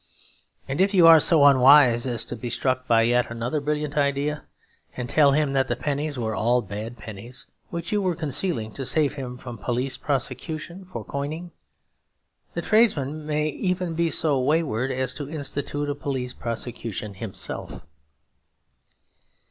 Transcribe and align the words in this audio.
And 0.67 0.81
if 0.81 0.95
you 0.95 1.05
are 1.05 1.19
so 1.19 1.45
unwise 1.45 2.07
as 2.07 2.25
to 2.25 2.35
be 2.35 2.49
struck 2.49 2.87
by 2.87 3.03
yet 3.03 3.29
another 3.29 3.61
brilliant 3.61 3.95
idea, 3.95 4.45
and 4.97 5.07
tell 5.07 5.33
him 5.33 5.53
that 5.53 5.67
the 5.67 5.75
pennies 5.75 6.17
were 6.17 6.33
all 6.33 6.63
bad 6.63 6.97
pennies, 6.97 7.45
which 7.69 7.91
you 7.91 8.01
were 8.01 8.15
concealing 8.15 8.71
to 8.71 8.83
save 8.83 9.13
him 9.13 9.37
from 9.37 9.59
a 9.59 9.61
police 9.63 9.97
prosecution 9.99 10.85
for 10.85 11.03
coining, 11.05 11.51
the 12.55 12.63
tradesman 12.63 13.27
may 13.27 13.49
even 13.49 13.93
be 13.93 14.09
so 14.09 14.39
wayward 14.39 14.91
as 14.91 15.13
to 15.13 15.29
institute 15.29 15.87
a 15.87 15.93
police 15.93 16.33
prosecution 16.33 17.13
himself. 17.13 17.83